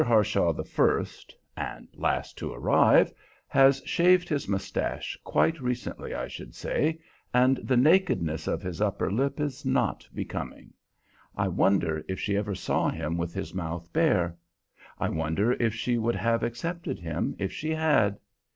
[0.03, 3.13] Harshaw the first (and last to arrive)
[3.47, 6.97] has shaved his mustache quite recently, I should say,
[7.35, 10.73] and the nakedness of his upper lip is not becoming.
[11.35, 14.35] I wonder if she ever saw him with his mouth bare?
[14.97, 18.17] I wonder if she would have accepted him if she had?